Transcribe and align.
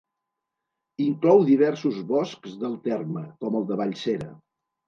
Inclou 1.05 1.43
diversos 1.51 2.01
boscs 2.13 2.57
del 2.65 2.75
terme, 2.91 3.27
com 3.45 3.61
el 3.63 3.69
de 3.73 3.81
Vallsera. 3.83 4.35